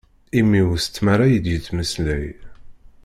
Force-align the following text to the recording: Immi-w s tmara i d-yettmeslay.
Immi-w 0.39 0.71
s 0.83 0.85
tmara 0.87 1.25
i 1.29 1.37
d-yettmeslay. 1.43 2.27